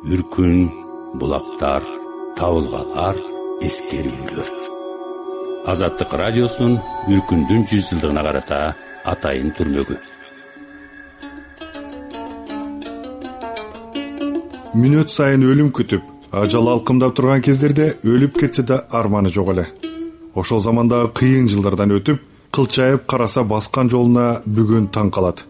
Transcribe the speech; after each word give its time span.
үркүн 0.00 0.70
булактар 1.20 1.84
табылгалар 2.38 3.18
эскерүүлөр. 3.60 4.46
Азаттык 5.68 6.14
радиосунун 6.16 6.78
үркүндүн 7.12 7.66
жүз 7.68 7.90
жылдыгына 7.90 8.22
карата 8.24 8.60
атайын 9.04 9.50
түрмөгү. 9.58 9.98
Мүнөт 14.80 15.12
сайын 15.12 15.44
өлүм 15.44 15.68
күтүп 15.76 16.06
ажал 16.32 16.70
алкымдап 16.72 17.12
турган 17.18 17.44
кездерде 17.44 17.90
өлүп 18.00 18.38
кетсе 18.40 18.64
да 18.64 18.86
арманы 18.88 19.28
жок 19.28 19.50
эле. 19.52 19.66
Ошол 20.34 20.62
замандагы 20.64 21.10
кыйын 21.20 21.50
жылдардан 21.52 21.92
өтүп 21.98 22.22
кылчайып 22.56 23.04
караса 23.04 23.44
баскан 23.44 23.92
жолуна 23.92 24.40
бүгүн 24.46 24.88
таң 24.96 25.12
калат. 25.12 25.44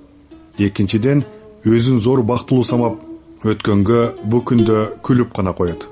Экинчиден 0.58 1.22
өзүн 1.64 2.02
зор 2.02 2.24
бактылуу 2.26 2.64
самап 2.64 2.98
өткөнгө 3.44 4.00
бул 4.28 4.42
күндө 4.44 4.80
күлүп 5.06 5.32
гана 5.36 5.52
коет. 5.56 5.86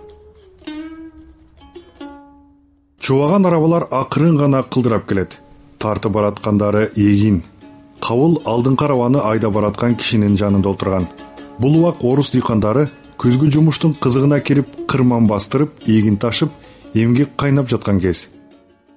Чубаган 3.01 3.47
арабалар 3.49 3.87
акырын 3.91 4.37
гана 4.37 4.63
кылдырап 4.63 5.07
келет. 5.09 5.39
Тартып 5.79 6.13
бараткандары 6.13 6.91
эгин 6.97 7.43
кабыл 8.05 8.41
алдыңкы 8.45 8.85
арабаны 8.85 9.23
айдап 9.25 9.55
бараткан 9.55 9.95
кишинин 9.97 10.37
жанында 10.37 10.73
отурган 10.75 11.07
бул 11.59 11.79
убак 11.79 12.05
орус 12.05 12.31
дыйкандары 12.35 12.89
күзгү 13.19 13.51
жумуштун 13.55 13.95
кызыгына 13.95 14.41
кирип 14.41 14.69
кырман 14.91 15.27
бастырып 15.31 15.87
эгин 15.87 16.19
ташып 16.19 16.51
эмгек 16.95 17.37
кайнап 17.37 17.71
жаткан 17.71 18.01
кез. 18.01 18.27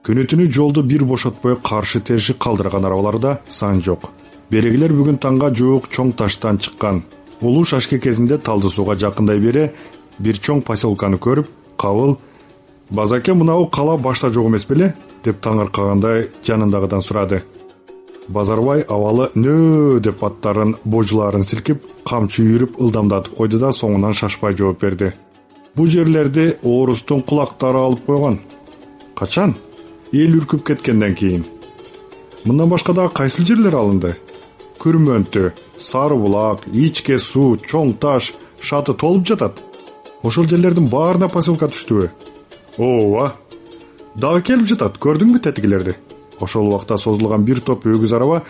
Күнү 0.03 0.25
түнү 0.25 0.49
жолду 0.51 0.83
бир 0.83 1.05
бошотпой 1.05 1.55
каршы 1.63 2.01
тешик 2.01 2.37
калтырган 2.41 2.85
арабаларда 2.85 3.39
сан 3.47 3.81
жок. 3.81 4.11
Берегилер 4.49 4.91
бүгүн 4.91 5.21
таңга 5.21 5.53
жуук 5.55 5.87
чоң 5.93 6.11
таштан 6.17 6.57
чыккан 6.57 7.03
улуу 7.41 7.65
шашке 7.65 7.99
кезинде 7.99 8.37
талды 8.37 8.69
сууга 8.69 8.95
жакындай 8.95 9.39
бере 9.39 9.71
бир 10.19 10.37
чоң 10.37 10.61
поселканы 10.61 11.17
көрүп 11.17 11.47
кабыл 11.77 12.17
базаке 12.89 13.33
мынабу 13.33 13.67
кала 13.67 13.97
башта 13.97 14.29
жок 14.31 14.47
эмес 14.47 14.65
беле? 14.65 14.93
деп 15.23 15.41
таңыркагандай 15.41 16.29
жанындагыдан 16.45 17.01
сурады. 17.01 17.43
Базарбай 18.27 18.81
абалы 18.81 19.29
нөө 19.35 19.99
деп 20.01 20.23
аттарын 20.23 20.75
божуларын 20.83 21.43
силкип 21.45 21.83
камчы 22.07 22.41
үйүрүп 22.41 22.79
ылдамдатып 22.81 23.35
койду 23.37 23.59
да 23.61 23.69
соңунан 23.69 24.15
шашпай 24.17 24.57
жооп 24.57 24.81
берди. 24.81 25.11
Бул 25.75 25.87
жерлерди 25.87 26.55
орустун 26.63 27.21
кулактары 27.21 27.77
алып 27.77 28.05
койгон. 28.05 28.39
Качан? 29.15 29.55
Эл 30.11 30.39
үркүп 30.39 30.65
кеткенден 30.67 31.15
кийин. 31.15 31.45
Мындан 32.45 32.69
башка 32.69 32.93
дагы 32.93 33.13
кайсыл 33.13 33.45
жерлер 33.45 33.75
алынды 33.75 34.15
күрмөнтү 34.81 35.51
сары 35.77 36.17
булак 36.17 36.65
ичке 36.73 37.19
суу 37.19 37.57
чоң 37.61 37.93
таш 38.01 38.33
шаты 38.61 38.95
толуп 38.97 39.27
жатат. 39.29 39.61
Ошол 40.23 40.47
жерлердин 40.49 40.89
баарына 40.89 41.29
поселка 41.29 41.69
түштүбү. 41.71 42.09
Ооба! 42.77 43.31
Дагы 44.15 44.43
келип 44.49 44.67
жатат 44.73 44.99
көрдүңбү 45.01 45.41
тетигилерди? 45.45 45.95
Ошол 46.41 46.67
убакта 46.69 46.97
созулган 46.97 47.45
бир 47.45 47.61
топ 47.65 47.85
өгүз 47.85 48.13
араба 48.17 48.41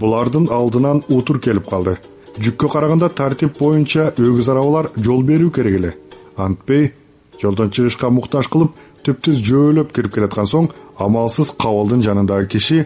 булардын 0.00 0.48
алдынан 0.52 1.02
утур 1.08 1.40
келип 1.40 1.68
калды. 1.70 1.96
Жүккө 2.36 2.68
караганда 2.72 3.08
тартип 3.08 3.56
боюнча 3.58 4.10
өгүз 4.16 4.50
арабалар 4.52 4.90
жол 4.96 5.22
берүү 5.24 5.52
керек 5.56 5.78
эле. 5.78 5.92
Антпей 6.36 6.92
жолдон 7.40 7.70
чыгышка 7.70 8.10
муктаж 8.12 8.48
кылып 8.52 8.74
түптүз 9.06 9.40
жөөлөп 9.46 9.92
кирип 9.96 10.16
келаткан 10.16 10.48
соң 10.50 10.68
амалсыз 11.00 11.52
кабылдын 11.56 12.02
жанындагы 12.04 12.48
киши 12.56 12.84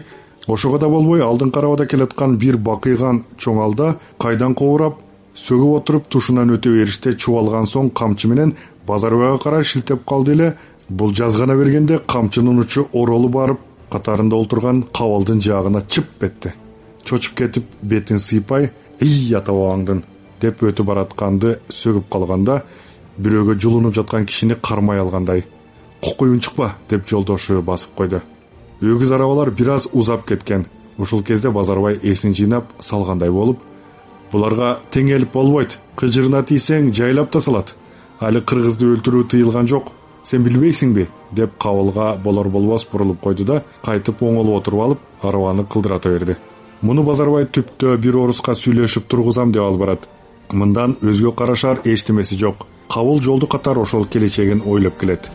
ошого 0.51 0.79
да 0.79 0.89
болбой 0.89 1.23
алдыңкы 1.23 1.61
арабада 1.61 1.85
келаткан 1.87 2.37
бир 2.37 2.57
бакыйган 2.57 3.23
чоң 3.37 3.61
алда 3.63 3.95
кайдан 4.19 4.55
кобурап 4.55 4.99
сөгүп 5.35 5.75
отуруп 5.79 6.09
тушунан 6.11 6.51
өтө 6.57 6.73
бериште 6.75 7.15
чубалган 7.15 7.69
соң 7.69 7.91
камчы 7.95 8.27
менен 8.27 8.55
базарбайга 8.87 9.37
карай 9.39 9.63
шилтеп 9.63 10.05
калды 10.05 10.33
эле. 10.33 10.53
Бул 10.89 11.13
жазгана 11.15 11.55
бергенде 11.55 12.01
камчынын 12.03 12.57
учу 12.59 12.87
оролуп 12.91 13.31
барып 13.31 13.59
катарында 13.91 14.35
олтурган 14.35 14.81
кабалдын 14.91 15.39
жаагына 15.39 15.85
чып 15.87 16.25
этти 16.27 16.51
чочуп 17.05 17.37
кетип 17.37 17.69
бетин 17.81 18.19
сыйпай 18.19 18.69
ый 18.99 19.35
ата 19.37 19.55
бабаңдын 19.55 20.03
деп 20.41 20.63
өтүп 20.67 20.89
баратканды 20.91 21.53
сөгүп 21.69 22.09
калганда 22.11 22.61
бирөөгө 23.17 23.55
жулунуп 23.59 23.95
жаткан 23.95 24.25
кишини 24.25 24.59
кармай 24.61 24.99
алгандай 24.99 25.45
кокуй 26.03 26.35
унчукпа 26.35 26.73
деп 26.89 27.07
жолдошу 27.07 27.61
басып 27.61 27.95
койду 27.95 28.21
өгүз 28.81 29.11
арабалар 29.13 29.51
бир 29.51 29.69
аз 29.75 29.87
узап 29.93 30.25
кеткен. 30.25 30.65
Ушул 30.97 31.23
кезде 31.23 31.49
базарбай 31.49 31.99
эсин 32.03 32.33
жыйнап 32.33 32.65
салгандай 32.79 33.31
болуп 33.31 33.59
буларга 34.31 34.79
теңелип 34.91 35.33
болбойт 35.33 35.77
кыжырына 35.95 36.43
тийсең 36.43 36.91
жайлап 36.93 37.31
да 37.31 37.39
салат. 37.39 37.75
Али 38.19 38.41
кыргызды 38.41 38.85
өлтүрүү 38.85 39.27
тыйылган 39.29 39.67
жок 39.67 39.91
сен 40.23 40.43
билбейсиңби? 40.43 41.07
деп 41.31 41.57
кабылга 41.57 42.15
болор 42.23 42.49
болбос 42.49 42.85
бурулуп 42.91 43.21
койду 43.21 43.45
да 43.45 43.63
кайтып 43.85 44.21
оңолуп 44.21 44.61
отуруп 44.61 44.81
алып 44.85 44.99
арабаны 45.21 45.65
кылдырата 45.65 46.09
берди. 46.09 46.35
Муну 46.81 47.03
базарбай 47.03 47.45
түптө 47.45 47.97
бир 47.97 48.17
оруска 48.17 48.55
сүйлөшүп 48.57 49.07
тургузам 49.07 49.51
деп 49.51 49.63
алып 49.63 49.79
барат. 49.79 50.09
Мындан 50.51 50.97
өзгө 51.01 51.35
карашар 51.35 51.81
эчтемеси 51.85 52.37
жок. 52.37 52.65
Кабыл 52.89 53.21
жолду 53.21 53.47
катар 53.47 53.77
ошол 53.77 54.05
келечегин 54.05 54.63
ойлоп 54.65 54.99
келет 54.99 55.31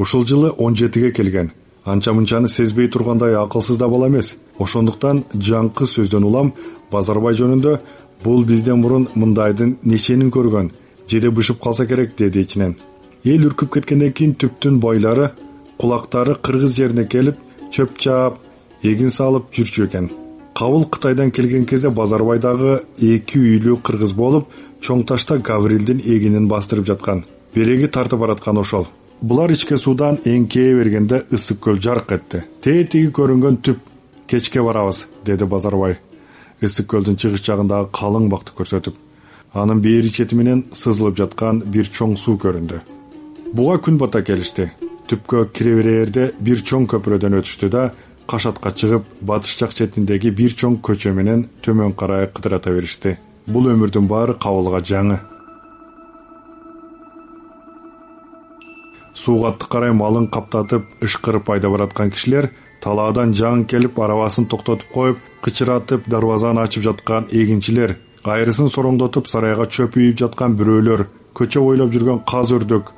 ушул 0.00 0.24
жылы 0.26 0.50
он 0.50 0.76
жетиге 0.76 1.12
келген. 1.12 1.52
Анча 1.84 2.12
мынчаны 2.12 2.48
сезбей 2.48 2.88
тургандай 2.88 3.34
акылсыз 3.36 3.76
да 3.76 3.88
бала 3.88 4.08
эмес. 4.08 4.36
Ошондуктан 4.58 5.24
жаңкы 5.34 5.84
сөздөн 5.84 6.24
улам 6.24 6.52
базарбай 6.90 7.34
жөнүндө 7.36 7.78
бул 8.24 8.44
бизден 8.44 8.80
мурун 8.80 9.08
мындайдын 9.14 9.76
неченин 9.84 10.30
көргөн 10.30 10.70
жеде 11.08 11.30
бышып 11.30 11.60
калса 11.60 11.86
керек 11.86 12.16
деди 12.16 12.40
ичинен. 12.40 12.76
Эл 13.24 13.44
үркүп 13.48 13.74
кеткенден 13.74 14.12
кийин 14.12 14.34
түптүн 14.40 14.78
байлары 14.80 15.32
кулактары 15.76 16.34
кыргыз 16.34 16.76
жерине 16.76 17.04
келип 17.04 17.36
чөп 17.70 17.98
чаап 17.98 18.38
эгин 18.82 19.10
салып 19.10 19.52
жүрчү 19.52 19.88
экен. 19.88 20.08
Кабыл 20.56 20.86
кытайдан 20.86 21.30
келген 21.30 21.66
кезде 21.66 21.90
базарбай 21.90 22.38
дагы 22.38 22.80
эки 22.96 23.38
үйлүү 23.38 23.82
кыргыз 23.84 24.16
болуп 24.16 24.48
чоң 24.80 25.04
ташта 25.04 25.38
гаврилдин 25.38 26.00
эгинин 26.00 26.48
бастырып 26.48 26.86
жаткан. 26.86 27.24
Береги 27.54 27.88
тартып 27.88 28.20
бараткан 28.20 28.58
ошол 28.58 28.86
булар 29.22 29.52
ичке 29.52 29.76
суудан 29.76 30.18
эңкее 30.24 30.74
бергенде 30.78 31.24
ысык 31.32 31.60
көл 31.64 31.80
жарк 31.82 32.12
этти. 32.16 32.42
Тетиги 32.64 33.10
көрүнгөн 33.12 33.60
түп 33.60 33.80
кечке 34.30 34.62
барабыз 34.64 35.06
деди 35.24 35.44
базарбай. 35.44 35.98
Ысык 36.62 36.88
көлдүн 36.90 37.18
чыгыш 37.20 37.44
жагындагы 37.44 37.90
калың 37.92 38.28
бакты 38.32 38.56
көрсөтүп 38.56 38.96
анын 39.54 39.80
бери 39.82 40.12
чети 40.12 40.36
менен 40.36 40.64
сызылып 40.72 41.18
жаткан 41.18 41.60
бир 41.66 41.88
чоң 41.90 42.16
суу 42.16 42.38
көрүндү. 42.40 42.80
Буга 43.52 43.80
күн 43.84 43.98
бата 43.98 44.22
келишти. 44.24 44.70
Түпкө 45.10 45.48
кире 45.52 45.74
берерде 45.80 46.30
бир 46.40 46.62
чоң 46.62 46.86
көпүрөдөн 46.92 47.40
өтүштү 47.40 47.68
да 47.68 47.90
кашатка 48.30 48.70
чыгып 48.70 49.08
батыш 49.26 49.56
жак 49.58 49.74
четиндеги 49.74 50.30
бир 50.30 50.54
чоң 50.54 50.78
көчө 50.86 51.12
менен 51.12 51.48
төмөн 51.64 51.96
карай 51.98 52.28
кыдырата 52.30 52.70
беришти. 52.70 53.16
Бул 53.46 53.66
өмүрдүн 53.72 54.06
баары 54.06 54.38
кабылга 54.38 54.80
жаңы 54.80 55.18
суугатты 59.20 59.68
карай 59.72 59.92
малын 59.92 60.28
каптатып 60.34 61.04
ышкырып 61.04 61.50
айдап 61.54 61.74
бараткан 61.76 62.12
кишилер 62.14 62.50
талаадан 62.84 63.34
жаң 63.36 63.66
келип 63.70 63.98
арабасын 64.00 64.46
токтотуп 64.48 64.92
коюп 64.94 65.18
кычыратып 65.44 66.08
дарбазаны 66.08 66.62
ачып 66.64 66.86
жаткан 66.88 67.28
эгинчилер 67.30 67.96
кайрысын 68.24 68.72
сороңдотуп 68.72 69.28
сарайга 69.28 69.66
чөп 69.66 69.98
үйүп 70.00 70.18
жаткан 70.22 70.56
бирөөлөр 70.60 71.06
көчө 71.36 71.64
бойлоп 71.66 71.92
жүргөн 71.94 72.24
каз 72.32 72.52
өрдөк 72.56 72.94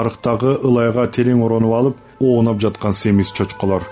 арыктагы 0.00 0.56
ылайга 0.66 1.06
терең 1.14 1.42
оронуп 1.46 1.74
алып 1.78 2.04
оонап 2.20 2.60
жаткан 2.60 2.92
семиз 2.92 3.32
чочколор. 3.32 3.86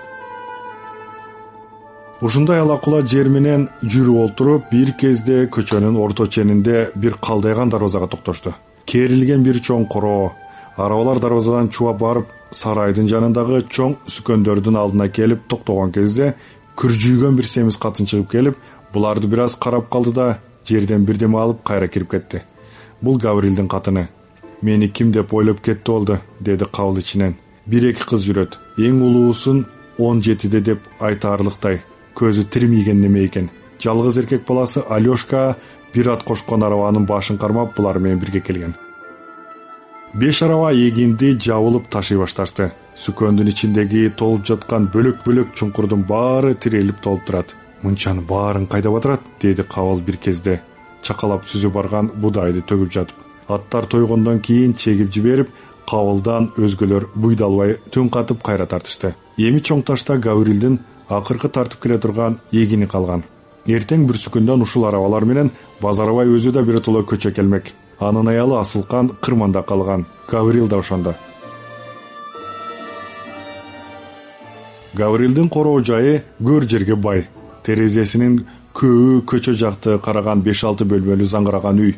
Ушундай 2.20 2.60
ала 2.60 2.78
кула 2.82 3.04
жер 3.06 3.28
менен 3.30 3.68
жүрүп 3.82 4.22
олтуруп 4.24 4.70
бир 4.72 4.90
кезде 4.98 5.44
көчөнүн 5.54 5.98
орто 6.02 6.26
ченинде 6.26 6.88
бир 6.96 7.14
калдайган 7.22 7.70
дарбазага 7.70 8.08
токтошту 8.10 8.54
керилген 8.86 9.44
бир 9.46 9.60
чоң 9.62 9.86
короо 9.86 10.32
арабалар 10.78 11.18
дарбазадан 11.18 11.68
чубап 11.74 11.98
барып 12.00 12.34
сарайдын 12.54 13.08
жанындагы 13.10 13.64
чоң 13.66 13.96
сүкөндөрдүн 14.14 14.78
алдына 14.78 15.08
келип 15.10 15.48
токтогон 15.50 15.90
кезде 15.92 16.34
күржүйгөн 16.78 17.36
бир 17.38 17.48
семиз 17.50 17.76
катын 17.82 18.06
чыгып 18.06 18.30
келип 18.30 18.60
буларды 18.94 19.26
бир 19.26 19.42
аз 19.46 19.56
карап 19.58 19.90
калды 19.90 20.14
да 20.14 20.28
жерден 20.68 21.04
бирдеме 21.04 21.38
алып 21.42 21.64
кайра 21.64 21.88
кирип 21.88 22.10
кетти. 22.10 22.42
Бул 23.02 23.18
гаврилдин 23.18 23.68
катыны. 23.68 24.08
Мени 24.62 24.88
ким 24.88 25.12
деп 25.12 25.34
ойлоп 25.34 25.60
кетти 25.60 25.90
болду 25.90 26.18
деди 26.40 26.64
кабыл 26.64 26.98
ичинен. 26.98 27.36
Бир 27.66 27.90
эки 27.90 28.06
кыз 28.06 28.24
жүрөт. 28.26 28.58
Эң 28.78 29.02
улуусун 29.02 29.66
он 29.98 30.22
жетиде 30.22 30.60
деп 30.60 30.80
айтаарлыктай. 31.00 31.82
Көзү 32.14 32.48
тирмийген 32.50 33.00
неме 33.00 33.26
экен? 33.26 33.50
Жалгыз 33.80 34.18
эркек 34.18 34.46
баласы 34.46 34.82
алешка 34.88 35.56
бир 35.94 36.10
ат 36.14 36.22
кошкон 36.22 36.62
арабанын 36.62 37.06
башын 37.06 37.38
кармап 37.38 37.76
булар 37.76 37.98
менен 37.98 38.18
бирге 38.18 38.40
келген 38.40 38.74
беш 40.14 40.42
араба 40.42 40.72
эгинди 40.72 41.34
жабылып 41.38 41.88
ташый 41.90 42.18
башташты. 42.18 42.72
Сүкөндүн 42.98 43.50
ичиндеги 43.52 44.08
толуп 44.16 44.46
жаткан 44.48 44.88
бөлөк 44.92 45.22
бөлөк 45.26 45.54
чуңкурдун 45.54 46.04
баары 46.08 46.54
тирелип 46.54 47.00
толуп 47.00 47.26
турат. 47.26 47.54
Мынчанын 47.82 48.26
баарын 48.26 48.66
кайда 48.66 48.90
батырат 48.90 49.20
деди 49.40 49.62
кабыл 49.62 50.00
бир 50.00 50.16
кезде. 50.16 50.60
Чакалап 51.02 51.46
сүзүп 51.46 51.72
барган 51.72 52.10
будайды 52.14 52.62
төгүп 52.62 52.92
жатып. 52.92 53.16
Аттар 53.48 53.86
тойгондон 53.86 54.40
кийин 54.40 54.74
чегип 54.74 55.12
жиберип 55.12 55.50
кабылдан 55.88 56.50
өзгөлөр 56.56 57.08
буйдалбай 57.14 57.76
түн 57.90 58.10
катып 58.10 58.42
кайра 58.42 58.66
тартышты. 58.66 59.14
Эми 59.38 59.60
чоң 59.60 59.84
ташта 59.84 60.18
гаврилдин 60.18 60.80
акыркы 61.08 61.48
тартып 61.48 61.82
келе 61.82 61.98
турган 61.98 62.40
эгини 62.52 62.88
калган. 62.88 63.22
Эртең 63.66 64.08
бүрсүкүндөн 64.08 64.64
ушул 64.64 64.88
арабалар 64.88 65.24
менен 65.24 65.52
базарбай 65.80 66.26
өзү 66.26 66.52
да 66.52 66.62
биротоло 66.62 67.04
көчө 67.04 67.32
келмек 67.36 67.72
анын 68.00 68.28
аялы 68.28 68.58
асылкан 68.60 69.10
кырманда 69.20 69.62
калган. 69.62 70.06
Гаврил 70.28 70.68
да 70.68 70.78
ошондо. 70.78 71.14
Гаврилдин 74.94 75.48
короо 75.48 75.80
жайы 75.80 76.22
көр 76.40 76.68
жерге 76.68 76.96
бай. 76.96 77.26
Терезесинин 77.62 78.46
көбү 78.74 79.22
көчө 79.24 79.52
жакты 79.52 79.98
караган 79.98 80.42
беш 80.42 80.64
алты 80.64 80.84
бөлмөлүү 80.84 81.26
заңгыраган 81.26 81.80
үй. 81.80 81.96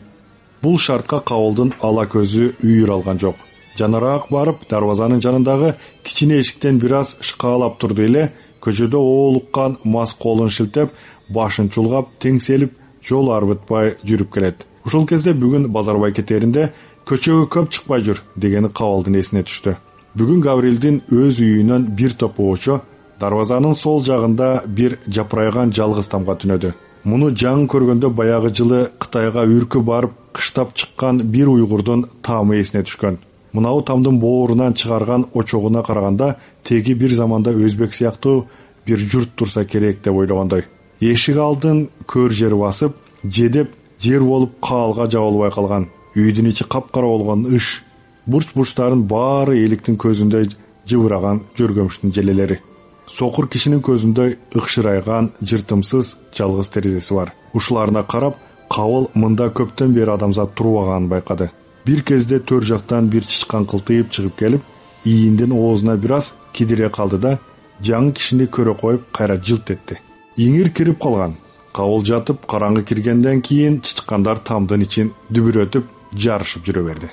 Бул 0.63 0.79
шартка 0.79 1.21
кабылдын 1.21 1.75
ала 1.81 2.05
көзү 2.07 2.55
үйүр 2.63 2.93
алган 2.97 3.19
жок. 3.19 3.37
Жанараак 3.79 4.29
барып 4.31 4.67
дарбазанын 4.69 5.23
жанындагы 5.23 5.75
кичине 6.05 6.41
эшиктен 6.41 6.79
бир 6.79 6.99
аз 7.01 7.17
шкаалап 7.21 7.79
турду 7.79 8.03
эле 8.03 8.33
көчөдө 8.61 8.99
оолуккан 8.99 9.79
мас 9.85 10.15
колун 10.15 10.51
шилтеп 10.51 10.91
башын 11.29 11.71
чулгап 11.71 12.11
теңселип 12.21 12.75
жол 13.07 13.31
арбытпай 13.33 13.95
жүрүп 14.05 14.35
келет 14.35 14.67
ушул 14.87 15.07
кезде 15.07 15.35
бүгүн 15.35 15.69
базарбай 15.73 16.13
кетээринде 16.17 16.71
көчөгө 17.09 17.47
көп 17.55 17.71
чыкпай 17.75 18.05
жүр 18.07 18.23
дегени 18.37 18.71
кабылдын 18.73 19.19
эсине 19.21 19.43
түштү. 19.47 19.77
Бүгүн 20.17 20.41
гаврилдин 20.45 21.03
өз 21.11 21.41
үйүнөн 21.43 21.89
бир 21.97 22.15
топ 22.19 22.41
оочо 22.41 22.81
дарбазанын 23.21 23.75
сол 23.75 24.01
жагында 24.03 24.63
бир 24.67 24.99
жапырайган 25.07 25.75
жалгыз 25.77 26.09
тамга 26.11 26.37
түнөдү. 26.41 26.73
Муну 27.05 27.31
жаңы 27.33 27.69
көргөндө 27.73 28.11
баягы 28.13 28.51
жылы 28.53 28.81
кытайга 29.01 29.47
үркү 29.49 29.81
барып 29.85 30.17
кыштап 30.37 30.75
чыккан 30.75 31.23
бир 31.33 31.49
уйгурдун 31.49 32.07
таамы 32.23 32.61
эсине 32.61 32.83
түшкөн. 32.85 33.19
Мынабу 33.53 33.83
тамдын 33.83 34.21
боорунан 34.21 34.75
чыгарган 34.75 35.27
очогуна 35.35 35.83
караганда 35.83 36.37
теги 36.63 36.95
бир 36.95 37.13
заманда 37.13 37.51
өзбек 37.51 37.93
сыяктуу 37.93 38.47
бир 38.87 38.99
журт 38.99 39.35
турса 39.35 39.65
керек 39.65 40.03
деп 40.03 40.15
ойлогондой. 40.15 40.65
Эшик 41.01 41.37
алдын 41.37 41.89
көр 42.07 42.31
жер 42.31 42.55
басып 42.55 42.95
жедеп 43.25 43.73
жер 44.01 44.23
болуп 44.25 44.59
каалга 44.65 45.07
жабылбай 45.11 45.51
калган 45.53 45.89
үйдүн 46.17 46.49
ичи 46.51 46.65
капкара 46.65 47.07
болгон 47.07 47.47
ыш 47.57 47.83
бурч 48.27 48.55
бурчтарын 48.55 49.05
баары 49.07 49.59
эликтин 49.65 49.99
көзүндөй 50.01 50.49
жыбыраган 50.89 51.43
жөргөмүштүн 51.59 52.13
желелери. 52.15 52.61
Сокур 53.07 53.49
кишинин 53.49 53.83
көзүндөй 53.83 54.37
ыкшырайган 54.55 55.33
жыртымсыз 55.43 56.17
жалгыз 56.37 56.71
терезеси 56.71 57.15
бар. 57.15 57.33
Ушуларына 57.55 58.05
карап 58.07 58.39
кабыл 58.71 59.11
мында 59.15 59.51
көптөн 59.51 59.93
бери 59.95 60.11
адамзат 60.11 60.55
турбаганын 60.55 61.09
байкады. 61.11 61.51
Бир 61.85 62.03
кезде 62.03 62.39
төр 62.39 62.63
жактан 62.63 63.09
бир 63.11 63.27
чычкан 63.27 63.67
кылтыйып 63.67 64.11
чыгып 64.11 64.37
келип 64.39 64.63
ийиндин 65.05 65.53
оозуна 65.53 65.97
бир 65.97 66.19
аз 66.19 66.35
кидире 66.53 66.91
калды 66.91 67.19
да 67.19 67.39
жаңы 67.83 68.13
кишини 68.13 68.47
көрө 68.47 68.77
коюп 68.81 69.11
кайра 69.13 69.41
жылт 69.43 69.71
этти. 69.71 69.99
Иңир 70.37 70.71
кирип 70.71 71.01
калган 71.03 71.37
кабыл 71.77 72.05
жатып 72.05 72.47
караңгы 72.51 72.83
киргенден 72.89 73.41
кийин 73.43 73.81
чычкандар 73.85 74.41
тамдын 74.43 74.83
ичин 74.87 75.13
дүбүрөтүп 75.31 75.87
жарышып 76.17 76.67
жүрө 76.67 76.85
берди. 76.87 77.11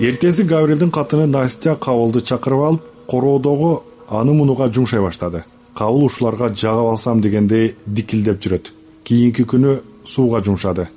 Эртеси 0.00 0.46
гаврилдин 0.48 0.90
катыны 0.90 1.26
настя 1.26 1.74
кабылды 1.76 2.22
чакырып 2.22 2.62
алып 2.68 2.86
короодогу 3.10 3.82
аны 4.08 4.32
мунуга 4.32 4.70
жумшай 4.72 5.00
баштады. 5.00 5.44
Кабыл 5.74 6.06
ушуларга 6.06 6.48
жагып 6.54 6.94
алсам 6.94 7.20
дегендей 7.20 7.74
дикилдеп 7.86 8.40
жүрөт. 8.40 8.72
Кийинки 9.04 9.44
күнү 9.44 9.80
сууга 10.06 10.40
жумшады. 10.44 10.88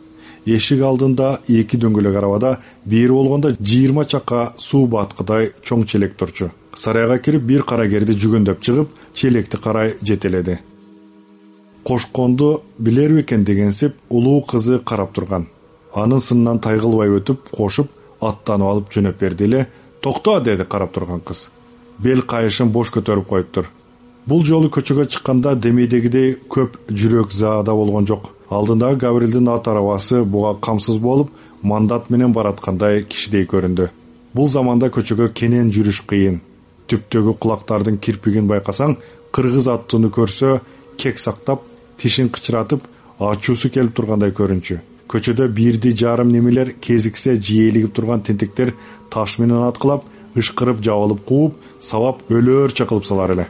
Эшик 0.45 0.81
алдында 0.83 1.39
эки 1.47 1.77
дөңгөлөк 1.79 2.17
арабада 2.19 2.57
бери 2.85 3.11
болгондо 3.11 3.55
жыйырма 3.59 4.05
чака 4.05 4.53
суу 4.57 4.87
баткыдай 4.87 5.51
чоң 5.63 5.85
челек 5.87 6.17
турчу 6.19 6.51
сарайга 6.75 7.17
кирип 7.19 7.43
бир 7.43 7.63
карагерди 7.63 8.13
жүгөндөп 8.13 8.61
чыгып 8.61 8.89
челекти 9.13 9.57
карай 9.57 9.95
жетеледи. 10.01 10.59
Кошконду 11.83 12.63
билер 12.77 13.13
бекен? 13.13 13.43
дегенсип 13.43 13.95
улуу 14.09 14.41
кызы 14.41 14.79
карап 14.79 15.13
турган. 15.13 15.47
Анын 15.93 16.19
сынынан 16.19 16.59
тайгылбай 16.59 17.09
өтүп 17.19 17.49
кошуп 17.51 17.91
аттанып 18.21 18.67
алып 18.67 18.91
жөнөп 18.91 19.19
берди 19.19 19.43
эле. 19.43 19.67
Токто 20.01 20.39
деди 20.39 20.63
карап 20.63 20.93
турган 20.93 21.21
кыз. 21.21 21.49
Бел 21.99 22.21
кайышын 22.21 22.71
бош 22.71 22.89
көтөрүп 22.89 23.27
коюптур 23.27 23.69
бул 24.25 24.43
жолу 24.45 24.69
көчөгө 24.71 25.07
чыкканда 25.11 25.55
демейдегидей 25.59 26.37
көп 26.49 26.77
жүрөк 26.89 27.33
заада 27.35 27.73
болгон 27.75 28.07
жок. 28.07 28.29
Алдындагы 28.49 29.01
гаврилдин 29.01 29.49
ат 29.49 29.67
арабасы 29.67 30.23
буга 30.23 30.55
камсыз 30.61 30.97
болуп 30.97 31.31
мандат 31.61 32.09
менен 32.09 32.33
бараткандай 32.33 33.03
кишидей 33.03 33.45
көрүндү. 33.45 33.89
Бул 34.33 34.47
заманда 34.47 34.89
көчөгө 34.93 35.29
кенен 35.33 35.71
жүрүш 35.71 36.03
кыйын 36.07 36.41
түптөгү 36.93 37.35
кулактардын 37.41 37.99
кирпигин 37.99 38.47
байкасаң 38.47 38.95
кыргыз 39.33 39.67
аттууну 39.73 40.13
көрсө 40.13 40.59
кек 41.01 41.19
сактап 41.19 41.65
тишин 41.97 42.29
кычыратып 42.29 42.85
ачуусу 43.19 43.69
келип 43.73 43.95
тургандай 43.97 44.33
көрүнчү. 44.35 44.79
Көчөдө 45.09 45.47
бирди 45.53 45.91
жарым 45.97 46.31
немелер 46.33 46.73
кезиксе 46.81 47.35
жиэлигип 47.35 47.93
турган 47.93 48.23
тентектер 48.25 48.73
таш 49.13 49.37
менен 49.39 49.65
аткылап 49.67 50.05
ышкырып 50.39 50.81
жабылып 50.85 51.25
кууп 51.27 51.59
сабап 51.81 52.23
өлөөрчө 52.31 52.87
кылып 52.89 53.05
салар 53.05 53.35
эле. 53.35 53.45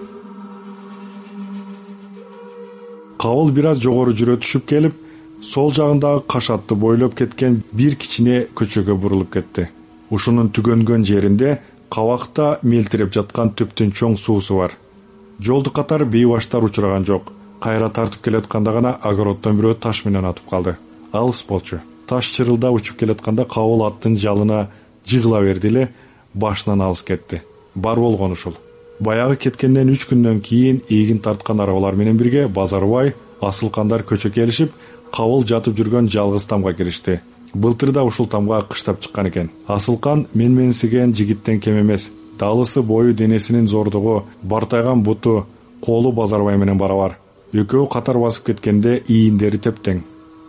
Кабыл 3.22 3.54
бир 3.56 3.70
аз 3.72 3.80
жогору 3.80 4.12
жүрө 4.12 4.40
түшүп 4.44 4.68
келип 4.68 4.98
сол 5.44 5.72
жагындагы 5.76 6.26
кашатты 6.28 6.76
бойлоп 6.76 7.16
кеткен 7.16 7.62
бир 7.72 7.96
кичине 7.96 8.48
көчөгө 8.56 8.98
бурулуп 9.00 9.32
кетти. 9.38 9.70
Ушунун 10.12 10.52
түгөнгөн 10.52 11.06
жеринде 11.08 11.60
кабакта 11.94 12.58
мелтиреп 12.64 13.14
жаткан 13.14 13.54
түптүн 13.54 13.94
чоң 13.94 14.18
суусу 14.18 14.58
бар. 14.58 14.74
Жолду 15.40 15.72
катар 15.72 16.06
бейбаштар 16.06 16.66
учураган 16.66 17.06
жок. 17.06 17.32
Кайра 17.62 17.90
тартып 17.90 18.26
келатканда 18.26 18.74
гана 18.74 18.98
огороддон 19.02 19.60
бирөө 19.60 19.80
таш 19.80 20.04
менен 20.06 20.26
атып 20.26 20.50
калды. 20.50 20.78
Алыс 21.14 21.44
болчу 21.48 21.80
таш 22.08 22.30
чырылдап 22.36 22.76
учуп 22.76 22.98
келатканда 23.00 23.46
кабыл 23.46 23.86
аттын 23.88 24.18
жалына 24.18 24.68
жыгыла 25.08 25.42
берди 25.42 25.68
эле 25.68 25.90
башынан 26.34 26.82
алыс 26.82 27.04
кетти. 27.04 27.42
Бар 27.76 28.00
болгону 28.00 28.34
ушул. 28.34 28.58
Баягы 29.00 29.38
кеткенден 29.46 29.90
үч 29.90 30.06
күндөн 30.10 30.42
кийин 30.42 30.82
эгин 30.90 31.20
тарткан 31.20 31.60
арабалар 31.60 31.96
менен 31.96 32.18
бирге 32.18 32.48
базарбай 32.48 33.16
асылкандар 33.42 34.04
көчө 34.04 34.32
келишип 34.34 34.74
кабыл 35.14 35.46
жатып 35.46 35.78
жүргөн 35.80 36.10
жалгыз 36.10 36.46
тамга 36.46 36.74
киришти 36.74 37.20
былтыр 37.54 37.92
да 37.92 38.04
ушул 38.04 38.28
тамга 38.28 38.62
кыштап 38.62 39.02
чыккан 39.02 39.30
экен. 39.30 39.50
Асылкан 39.68 40.28
менменсиген 40.34 41.14
жигиттен 41.14 41.60
кем 41.60 41.80
эмес 41.82 42.12
далысы 42.40 42.82
бою 42.82 43.14
денесинин 43.14 43.68
зордугу 43.68 44.24
бартайган 44.42 45.04
буту 45.04 45.46
колу 45.82 46.12
базарбай 46.12 46.58
менен 46.58 46.78
барабар 46.78 47.18
экөө 47.54 47.90
катар 47.90 48.18
басып 48.18 48.48
кеткенде 48.48 49.02
ийиндери 49.08 49.60
тептең. 49.62 50.02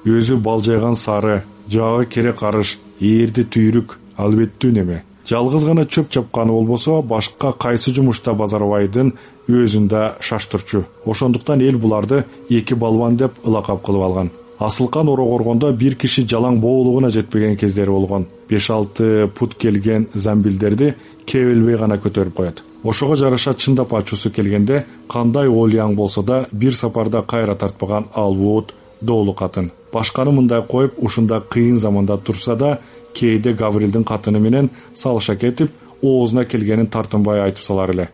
Өзү 0.05 0.37
балжайган 0.41 0.95
сары 0.97 1.43
жагы 1.69 2.07
керек 2.07 2.43
арыш 2.43 2.79
ээрди 3.01 3.45
түйрүк 3.45 3.99
албеттүү 4.17 4.73
неме 4.73 5.03
жалгыз 5.29 5.65
гана 5.65 5.85
чөп 5.85 6.11
чапканы 6.11 6.53
болбосо 6.53 7.01
башка 7.03 7.53
кайсы 7.53 7.93
жумушта 7.97 8.35
базарбайдын 8.35 9.13
өзүн 9.49 9.89
да 9.89 10.17
шаштырчу. 10.21 10.85
Ошондуктан 11.05 11.61
эл 11.61 11.79
буларды 11.79 12.25
эки 12.49 12.75
балбан 12.75 13.17
деп 13.17 13.41
ылакап 13.45 13.83
кылып 13.85 14.03
алган 14.03 14.31
асылкан 14.59 15.09
оро 15.09 15.25
коргондо 15.27 15.73
бир 15.73 15.95
киши 15.95 16.23
жалаң 16.23 16.61
боолугуна 16.61 17.11
жетпеген 17.11 17.57
кездери 17.57 17.91
болгон. 17.91 18.27
Беш 18.49 18.71
алты 18.71 19.29
пут 19.35 19.55
келген 19.55 20.09
замбилдерди 20.15 20.95
кебелбей 21.27 21.77
гана 21.77 21.97
көтөрүп 21.97 22.35
коет. 22.35 22.63
Ошого 22.85 23.17
жараша 23.17 23.55
чындап 23.55 23.95
ачуусу 23.95 24.31
келгенде 24.31 24.85
кандай 25.09 25.49
олуяң 25.49 25.95
болсо 25.95 26.23
да 26.23 26.47
бир 26.53 26.75
сапарда 26.75 27.23
кайра 27.23 27.55
тартпаган 27.55 28.07
албут 28.15 28.75
доолу 29.01 29.35
катын. 29.35 29.73
Башканы 29.93 30.33
мындай 30.33 30.63
коюп 30.63 30.99
ушундай 30.99 31.41
кыйын 31.41 31.79
заманда 31.79 32.19
турса 32.19 32.57
да 32.57 32.79
кээде 33.15 33.55
гаврилдин 33.55 34.05
катыны 34.05 34.41
менен 34.41 34.71
салыша 34.95 35.37
кетип 35.37 35.71
оозуна 36.03 36.45
келгенин 36.45 36.87
тартынбай 36.87 37.41
айтып 37.41 37.65
салар 37.65 37.91
эле 37.91 38.11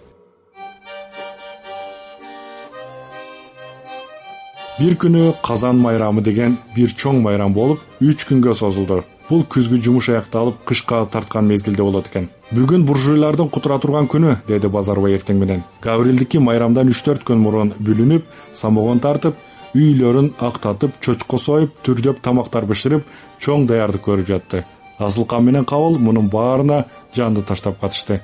бир 4.80 4.94
күнү 4.96 5.34
казан 5.44 5.76
майрамы 5.76 6.22
деген 6.24 6.54
бир 6.72 6.92
чоң 6.96 7.18
майрам 7.20 7.52
болуп 7.52 7.82
үч 8.00 8.22
күнгө 8.24 8.54
созулду. 8.56 9.02
Бул 9.28 9.42
күзгү 9.44 9.76
жумуш 9.84 10.08
аякталып 10.08 10.62
кышка 10.64 11.02
тарткан 11.04 11.44
мезгилде 11.44 11.82
болот 11.84 12.08
экен. 12.08 12.30
Бүгүн 12.56 12.86
буржуйлардын 12.88 13.50
кутура 13.52 13.76
турган 13.78 14.08
күнү 14.08 14.38
деди 14.48 14.70
базарбай 14.72 15.18
эртең 15.18 15.36
менен. 15.36 15.60
Гаврилдики 15.84 16.40
майрамдан 16.40 16.88
үч 16.88 17.02
төрт 17.04 17.26
күн 17.28 17.42
мурун 17.44 17.74
бүлүнүп 17.76 18.24
самогон 18.56 19.04
тартып 19.04 19.36
үйлөрүн 19.76 20.32
актатып 20.48 20.96
чочко 21.04 21.38
союп 21.38 21.76
түрдөп 21.84 22.24
тамактар 22.24 22.64
бышырып 22.64 23.04
чоң 23.38 23.68
даярдык 23.68 24.06
көрүп 24.08 24.32
жатты. 24.32 24.64
Асылкан 24.98 25.44
менен 25.44 25.68
кабыл 25.68 25.98
мунун 25.98 26.32
баарына 26.32 26.86
жанды 27.14 27.44
таштап 27.44 27.76
катышты. 27.84 28.22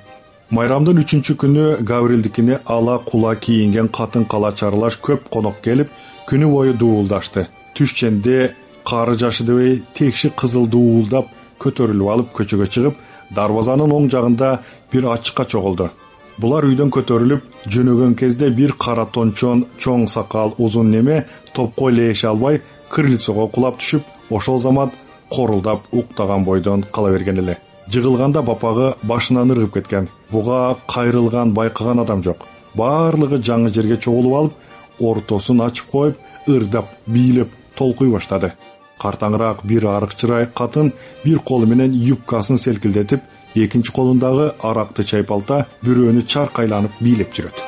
Майрамдын 0.48 1.04
үчүнчү 1.04 1.36
күнү 1.36 1.68
гаврилдикине 1.84 2.60
ала 2.64 2.98
кула 3.04 3.36
кийинген 3.36 3.88
катын 3.92 4.24
кала 4.24 4.52
чарылаш 4.56 4.98
көп 5.02 5.28
конок 5.28 5.60
келип 5.60 5.90
күнү 6.26 6.50
бою 6.50 6.74
дуулдашты. 6.74 7.46
Түшченде 7.76 8.54
кары 8.84 9.16
жашы 9.18 9.44
дебей 9.44 9.82
текши 9.94 10.30
кызыл 10.30 10.66
дуулдап 10.66 11.28
көтөрүлүп 11.62 12.10
алып 12.12 12.32
көчөгө 12.36 12.66
чыгып 12.74 12.98
дарбазанын 13.36 13.92
оң 13.92 14.10
жагында 14.10 14.50
бир 14.92 15.08
ачыкка 15.12 15.46
чогулду. 15.46 15.90
Булар 16.38 16.66
үйдөн 16.68 16.90
көтөрүлүп 16.92 17.68
жөнөгөн 17.72 18.16
кезде 18.20 18.50
бир 18.50 18.74
кара 18.78 19.06
тончон 19.06 19.64
чоң 19.80 20.06
сакал 20.08 20.54
узун 20.58 20.90
неме 20.90 21.24
топко 21.54 21.90
ілеше 21.90 22.28
албай 22.28 22.60
крыльцого 22.90 23.48
кулап 23.48 23.80
түшүп 23.80 24.02
ошол 24.30 24.58
замат 24.58 24.92
корулдап 25.30 25.86
уктаган 25.92 26.44
бойдон 26.44 26.84
кала 26.92 27.10
берген 27.10 27.38
эле. 27.38 27.58
Жыгылганда 27.88 28.42
бапагы 28.42 28.94
башынан 29.02 29.50
ыргып 29.54 29.74
кеткен. 29.74 30.08
Буга 30.30 30.76
кайрылган 30.88 31.54
байкаган 31.54 32.00
адам 32.00 32.22
жок. 32.22 32.46
Баардыгы 32.74 33.38
жаңы 33.40 33.72
жерге 33.72 33.96
чогулуп 33.96 34.34
алып 34.34 34.52
ортосун 35.00 35.60
ачып 35.60 35.90
коюп 35.90 36.48
ырдап 36.48 36.90
бийлеп 37.06 37.50
толкуй 37.76 38.10
баштады. 38.10 38.52
Картаңыраак 39.00 39.64
бир 39.64 39.86
арык 39.92 40.14
чырай 40.16 40.46
катын 40.46 40.92
бир 41.24 41.38
колу 41.38 41.66
менен 41.66 41.92
юбкасын 41.92 42.58
селкилдетип 42.58 43.20
экинчи 43.54 43.92
колундагы 43.92 44.52
аракты 44.60 45.04
чайпалта 45.04 45.66
бирөөнү 45.84 46.24
чаркайланып 46.26 47.00
бийлеп 47.00 47.34
жүрөт. 47.36 47.60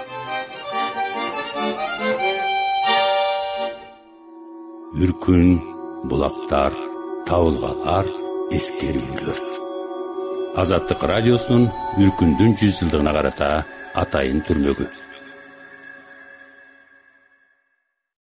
Үркүн 4.98 5.58
булактар 6.10 6.72
табылгалар 7.28 8.08
эскерүүлөр. 8.56 9.42
Азаттык 10.58 11.04
радиосунун 11.06 11.68
үркүндүн 12.02 12.56
жүз 12.58 12.80
жылдыгына 12.80 13.12
карата 13.14 13.50
атайын 13.94 14.40
түрмөгү 14.48 14.88